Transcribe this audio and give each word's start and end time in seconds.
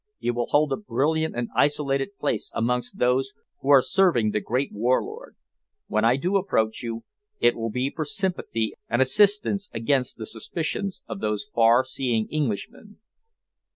You 0.17 0.33
will 0.33 0.47
hold 0.47 0.71
a 0.73 0.77
brilliant 0.77 1.35
and 1.35 1.49
isolated 1.55 2.17
place 2.17 2.49
amongst 2.55 2.97
those 2.97 3.33
who 3.59 3.69
are 3.69 3.83
serving 3.83 4.31
the 4.31 4.39
great 4.39 4.71
War 4.73 5.03
Lord. 5.03 5.35
When 5.85 6.03
I 6.03 6.15
do 6.15 6.37
approach 6.37 6.81
you, 6.81 7.03
it 7.39 7.55
will 7.55 7.69
be 7.69 7.93
for 7.95 8.03
sympathy 8.03 8.73
and 8.89 8.99
assistance 8.99 9.69
against 9.75 10.17
the 10.17 10.25
suspicions 10.25 11.03
of 11.07 11.19
those 11.19 11.45
far 11.53 11.83
seeing 11.85 12.27
Englishmen!" 12.33 12.97